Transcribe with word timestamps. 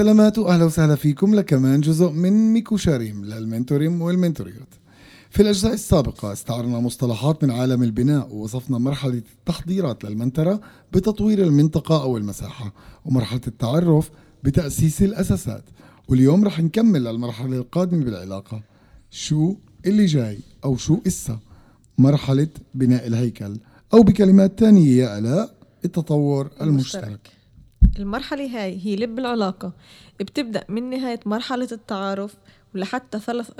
سلامات 0.00 0.38
واهلا 0.38 0.64
وسهلا 0.64 0.94
فيكم. 0.94 1.34
لكمان 1.34 1.80
جزء 1.80 2.10
من 2.10 2.52
ميكو 2.52 2.76
شاريم 2.76 3.24
للمنتوريم 3.24 4.02
والمنتوريات. 4.02 4.74
في 5.30 5.42
الأجزاء 5.42 5.72
السابقة 5.72 6.32
استعرنا 6.32 6.80
مصطلحات 6.80 7.44
من 7.44 7.50
عالم 7.50 7.82
البناء 7.82 8.34
ووصفنا 8.34 8.78
مرحلة 8.78 9.22
التحضيرات 9.38 10.04
للمنترة 10.04 10.60
بتطوير 10.92 11.42
المنطقة 11.42 12.02
أو 12.02 12.16
المساحة 12.16 12.72
ومرحلة 13.04 13.40
التعرف 13.46 14.10
بتأسيس 14.44 15.02
الأساسات. 15.02 15.64
واليوم 16.08 16.44
رح 16.44 16.60
نكمل 16.60 17.04
للمرحلة 17.04 17.56
القادمة 17.56 18.04
بالعلاقة. 18.04 18.62
شو 19.10 19.54
اللي 19.86 20.06
جاي 20.06 20.38
أو 20.64 20.76
شو 20.76 20.98
إسا 21.06 21.38
مرحلة 21.98 22.48
بناء 22.74 23.06
الهيكل 23.06 23.56
أو 23.94 24.02
بكلمات 24.02 24.58
تانية 24.58 25.02
يا 25.02 25.18
آلاء 25.18 25.54
التطور 25.84 26.50
المشترك, 26.60 27.04
المشترك. 27.04 27.39
المرحلة 27.98 28.44
هاي 28.44 28.80
هي 28.86 28.96
لب 28.96 29.18
العلاقة. 29.18 29.72
بتبدأ 30.20 30.64
من 30.68 30.90
نهاية 30.90 31.20
مرحلة 31.26 31.68
التعارف 31.72 32.34
ولحتى 32.74 33.18
ثلاث 33.18 33.50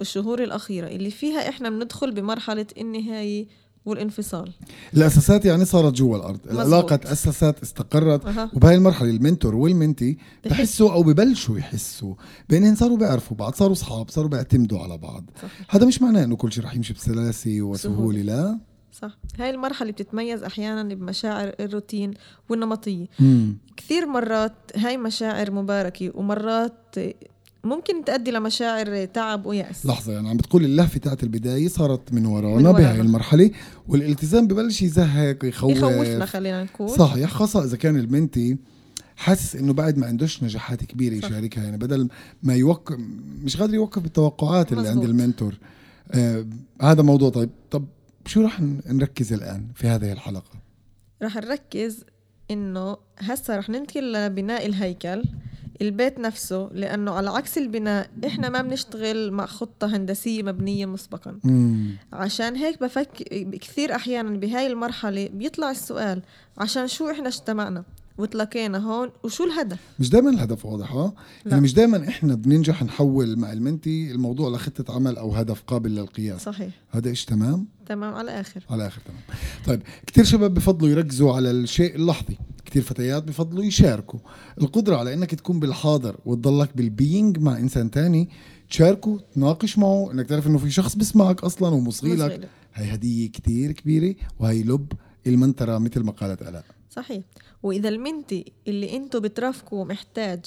الشهور 0.00 0.42
الأخيرة 0.42 0.86
اللي 0.86 1.10
فيها 1.10 1.48
إحنا 1.48 1.70
بندخل 1.70 2.12
بمرحلة 2.12 2.66
النهاية 2.78 3.46
والانفصال. 3.86 4.52
الأساسات 4.94 5.44
يعني 5.44 5.64
صارت 5.64 5.92
جوا 5.92 6.16
الأرض. 6.16 6.40
مزبوط. 6.46 6.50
العلاقة 6.50 6.96
تأسست 6.96 7.56
استقرت. 7.62 8.26
أه. 8.26 8.50
وبهاي 8.54 8.74
المرحلة 8.74 9.10
المنتور 9.10 9.54
والمنتي 9.54 10.18
بحسوا 10.44 10.92
أو 10.92 11.02
ببلشوا 11.02 11.58
يحسوا 11.58 12.14
بإنهم 12.48 12.74
صاروا 12.74 12.96
بيعرفوا 12.96 13.36
بعض 13.36 13.54
صاروا 13.54 13.72
اصحاب 13.72 14.08
صاروا 14.10 14.30
بيعتمدوا 14.30 14.78
على 14.78 14.98
بعض. 14.98 15.30
صحيح. 15.36 15.74
هذا 15.74 15.86
مش 15.86 16.02
معناه 16.02 16.24
إنه 16.24 16.36
كل 16.36 16.52
شيء 16.52 16.64
رح 16.64 16.74
يمشي 16.76 16.92
بسلاسة 16.92 17.62
وسهولة 17.62 18.22
لا. 18.22 18.58
صح. 19.00 19.18
هاي 19.38 19.50
المرحلة 19.50 19.90
بتتميز 19.90 20.42
أحيانا 20.42 20.94
بمشاعر 20.94 21.52
الروتين 21.60 22.14
والنمطية. 22.48 23.06
مم. 23.20 23.56
كثير 23.76 24.06
مرات 24.06 24.52
هاي 24.76 24.96
مشاعر 24.96 25.50
مباركة 25.50 26.10
ومرات 26.14 26.94
ممكن 27.64 28.04
تؤدي 28.04 28.30
لمشاعر 28.30 29.04
تعب 29.04 29.46
ويأس. 29.46 29.86
لحظة 29.86 30.12
يعني 30.12 30.28
عم 30.28 30.36
بتقول 30.36 30.64
اللهفة 30.64 30.98
تاعت 30.98 31.22
البداية 31.22 31.68
صارت 31.68 32.12
من 32.12 32.26
ورانا 32.26 32.72
بهاي 32.72 33.00
المرحلة 33.00 33.50
والالتزام 33.88 34.46
ببلش 34.46 34.82
يزهق 34.82 35.44
يخوف. 35.44 35.76
يخوفنا 35.76 36.26
خلينا 36.26 36.64
نقول. 36.64 36.90
صحيح 36.90 37.30
خاصة 37.30 37.64
إذا 37.64 37.76
كان 37.76 37.96
المنتي 37.96 38.56
حاسس 39.16 39.56
إنه 39.56 39.72
بعد 39.72 39.98
ما 39.98 40.06
عندوش 40.06 40.42
نجاحات 40.42 40.84
كبيرة 40.84 41.14
يشاركها 41.14 41.64
يعني 41.64 41.76
بدل 41.76 42.08
ما 42.42 42.54
يوقف 42.54 42.96
مش 43.42 43.56
قادر 43.56 43.74
يوقف 43.74 44.02
بالتوقعات 44.02 44.72
اللي 44.72 44.82
مزبوط. 44.82 44.96
عند 44.96 45.10
المنتور. 45.10 45.58
آه 46.12 46.46
هذا 46.82 47.02
موضوع. 47.02 47.30
طيب 47.30 47.50
طب 47.70 47.84
شو 48.26 48.44
رح 48.44 48.60
نركز 48.86 49.32
الآن 49.32 49.66
في 49.74 49.86
هذه 49.86 50.12
الحلقة؟ 50.12 50.50
رح 51.22 51.36
نركز 51.36 52.04
إنه 52.50 52.96
هسا 53.18 53.56
رح 53.56 53.68
ننتقل 53.70 54.12
لبناء 54.12 54.66
الهيكل 54.66 55.22
البيت 55.82 56.18
نفسه 56.18 56.68
لأنه 56.72 57.12
على 57.12 57.30
عكس 57.30 57.58
البناء 57.58 58.10
إحنا 58.26 58.48
ما 58.48 58.62
بنشتغل 58.62 59.32
مع 59.32 59.46
خطة 59.46 59.96
هندسية 59.96 60.42
مبنية 60.42 60.86
مسبقا 60.86 61.38
مم. 61.44 61.90
عشان 62.12 62.56
هيك 62.56 62.80
بفك 62.82 63.08
كثير 63.60 63.94
أحيانا 63.94 64.36
بهاي 64.36 64.66
المرحلة 64.66 65.28
بيطلع 65.32 65.70
السؤال 65.70 66.22
عشان 66.58 66.88
شو 66.88 67.10
إحنا 67.10 67.28
اجتمعنا 67.28 67.84
وتلاقينا 68.18 68.78
هون. 68.78 69.10
وشو 69.24 69.44
الهدف؟ 69.44 69.78
مش 69.98 70.10
دائما 70.10 70.30
الهدف 70.30 70.66
واضح 70.66 70.92
ها؟ 70.92 71.14
يعني 71.46 71.60
مش 71.60 71.74
دائما 71.74 72.08
إحنا 72.08 72.34
بننجح 72.34 72.82
نحول 72.82 73.38
مع 73.38 73.52
المنتي 73.52 74.10
الموضوع 74.10 74.50
لخطة 74.50 74.94
عمل 74.94 75.16
أو 75.16 75.32
هدف 75.34 75.62
قابل 75.66 75.90
للقياس. 75.90 76.42
صحيح. 76.42 76.74
هذا 76.90 77.08
إيش 77.08 77.24
تمام؟ 77.24 77.66
تمام 77.86 78.14
على 78.14 78.30
الآخر 78.30 78.64
على 78.70 78.82
الآخر 78.82 79.00
تمام. 79.00 79.20
طيب 79.66 79.82
كثير 80.06 80.24
شباب 80.24 80.54
بفضلوا 80.54 80.90
يركزوا 80.90 81.34
على 81.34 81.50
الشيء 81.50 81.96
اللحظي 81.96 82.36
كثير 82.64 82.82
فتيات 82.82 83.24
بفضلوا 83.24 83.64
يشاركوا. 83.64 84.18
القدرة 84.60 84.96
على 84.96 85.14
إنك 85.14 85.34
تكون 85.34 85.60
بالحاضر 85.60 86.16
وتضلك 86.26 86.76
بالبينج 86.76 87.38
مع 87.38 87.58
إنسان 87.58 87.90
تاني 87.90 88.28
تشاركه 88.70 89.20
تناقش 89.34 89.78
معه 89.78 90.12
إنك 90.12 90.26
تعرف 90.26 90.46
إنه 90.46 90.58
في 90.58 90.70
شخص 90.70 90.94
بسمعك 90.94 91.44
أصلا 91.44 91.68
ومصغي 91.68 92.16
لك 92.16 92.48
هي 92.74 92.94
هدية 92.94 93.30
كثير 93.30 93.72
كبيرة 93.72 94.14
وهي 94.38 94.62
لب 94.62 94.92
المنترة 95.26 95.78
مثل 95.78 96.00
ما 96.00 96.12
قالت 96.12 96.42
الاء 96.42 96.64
صحيح. 96.90 97.22
وإذا 97.62 97.88
المنتي 97.88 98.52
اللي 98.68 98.96
أنتم 98.96 99.20
بترافقوا 99.20 99.84
محتاج 99.84 100.40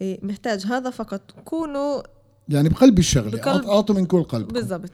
إيه، 0.00 0.18
محتاج 0.22 0.66
هذا 0.66 0.90
فقط 0.90 1.20
كونوا 1.44 2.02
يعني 2.48 2.68
بقلب 2.68 2.98
الشغلة 2.98 3.30
بقلب 3.30 3.64
أعطوا 3.64 3.94
من 3.94 4.06
كل 4.06 4.22
قلب 4.22 4.48
بالضبط. 4.48 4.90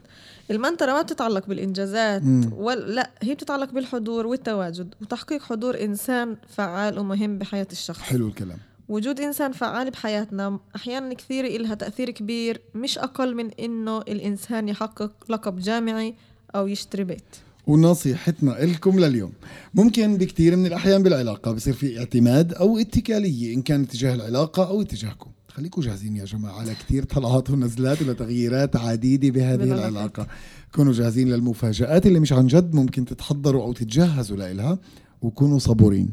المنطرة 0.51 0.91
ما 0.91 1.01
بتتعلق 1.01 1.47
بالإنجازات 1.47 2.21
ولا 2.55 2.91
لا 2.91 3.11
هي 3.21 3.33
بتتعلق 3.33 3.71
بالحضور 3.71 4.27
والتواجد 4.27 4.95
وتحقيق 5.01 5.43
حضور 5.43 5.83
إنسان 5.83 6.37
فعال 6.47 6.99
ومهم 6.99 7.37
بحياة 7.37 7.67
الشخص. 7.71 7.99
حلو 7.99 8.27
الكلام. 8.27 8.57
وجود 8.89 9.19
إنسان 9.19 9.51
فعال 9.51 9.89
بحياتنا 9.91 10.59
أحيانا 10.75 11.13
كثير 11.13 11.45
إلها 11.45 11.75
تأثير 11.75 12.09
كبير 12.09 12.61
مش 12.75 12.97
أقل 12.97 13.35
من 13.35 13.51
إنه 13.51 13.97
الإنسان 13.97 14.69
يحقق 14.69 15.11
لقب 15.29 15.59
جامعي 15.59 16.15
أو 16.55 16.67
يشتري 16.67 17.03
بيت. 17.03 17.35
ونصيحتنا 17.67 18.51
لكم 18.51 18.99
لليوم. 18.99 19.31
ممكن 19.73 20.17
بكثير 20.17 20.55
من 20.55 20.65
الأحيان 20.65 21.03
بالعلاقة 21.03 21.51
بصير 21.51 21.73
في 21.73 21.99
اعتماد 21.99 22.53
أو 22.53 22.77
اتكالية 22.77 23.55
إن 23.55 23.61
كان 23.61 23.81
اتجاه 23.81 24.15
العلاقة 24.15 24.67
أو 24.67 24.81
اتجاهكم. 24.81 25.31
خليكم 25.47 25.81
جاهزين 25.81 26.15
يا 26.15 26.25
جماعة 26.25 26.59
على 26.59 26.75
كثير 26.75 27.03
طلعات 27.03 27.49
ونزلات 27.49 28.01
وتغييرات 28.01 28.75
عديدة 28.75 29.29
بهذه 29.29 29.63
العلاقة. 29.63 30.27
كونوا 30.75 30.93
جاهزين 30.93 31.29
للمفاجآت 31.29 32.05
اللي 32.05 32.19
مش 32.19 32.33
عن 32.33 32.47
جد 32.47 32.75
ممكن 32.75 33.05
تتحضروا 33.05 33.63
أو 33.63 33.73
تتجهزوا 33.73 34.37
لها 34.37 34.79
وكونوا 35.21 35.59
صبورين. 35.59 36.09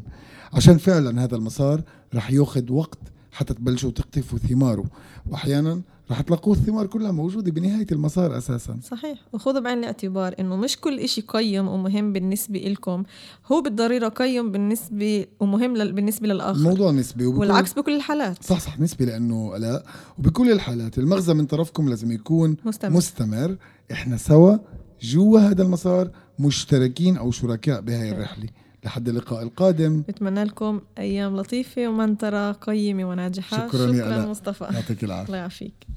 عشان 0.53 0.77
فعلا 0.77 1.23
هذا 1.23 1.35
المسار 1.35 1.81
رح 2.15 2.31
ياخذ 2.31 2.71
وقت 2.71 2.99
حتى 3.31 3.53
تبلشوا 3.53 3.91
تقطفوا 3.91 4.39
ثماره. 4.39 4.85
واحيانا 5.29 5.81
رح 6.11 6.21
تلاقوا 6.21 6.53
الثمار 6.53 6.87
كلها 6.87 7.11
موجودة 7.11 7.51
بنهاية 7.51 7.87
المسار 7.91 8.37
أساسا. 8.37 8.79
صحيح. 8.83 9.19
وخذوا 9.33 9.59
بعين 9.59 9.77
الاعتبار 9.77 10.35
إنه 10.39 10.55
مش 10.55 10.77
كل 10.77 10.99
إشي 10.99 11.21
قيم 11.21 11.67
ومهم 11.67 12.13
بالنسبة 12.13 12.59
لكم 12.59 13.03
هو 13.51 13.61
بالضرورة 13.61 14.07
قيم 14.07 14.51
بالنسبة 14.51 15.25
ومهم 15.39 15.73
بالنسبة 15.73 16.27
للآخر. 16.27 16.59
الموضوع 16.59 16.91
نسبي 16.91 17.25
وبكل 17.25 17.39
والعكس 17.39 17.73
بكل 17.73 17.95
الحالات. 17.95 18.43
صح 18.43 18.59
صح 18.59 18.79
نسبي 18.79 19.05
لأنه 19.05 19.57
لا. 19.57 19.85
وبكل 20.19 20.51
الحالات 20.51 20.97
المغزى 20.97 21.33
من 21.33 21.45
طرفكم 21.45 21.89
لازم 21.89 22.11
يكون 22.11 22.57
مستمر, 22.65 22.97
مستمر. 22.97 23.57
إحنا 23.91 24.17
سوا 24.17 24.57
جوا 25.01 25.39
هذا 25.39 25.63
المسار 25.63 26.11
مشتركين 26.39 27.17
أو 27.17 27.31
شركاء 27.31 27.81
بهاي 27.81 28.11
الرحلة. 28.11 28.49
لحد 28.85 29.09
اللقاء 29.09 29.43
القادم. 29.43 30.01
بتمنى 30.07 30.43
لكم 30.43 30.81
أيام 30.97 31.37
لطيفة 31.37 31.87
ومنطره 31.87 32.51
قيمة 32.51 33.05
وناجحة. 33.09 33.67
شكرا, 33.67 33.93
شكرا 33.93 34.15
يا 34.15 34.25
مصطفى. 34.25 34.63
يعطيك 34.63 35.03
العافية. 35.03 35.27
الله 35.27 35.37
يعافيك. 35.37 35.87